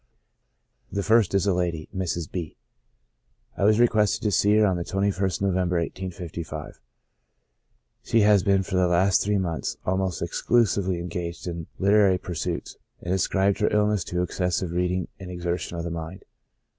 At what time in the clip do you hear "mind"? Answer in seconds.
15.91-16.23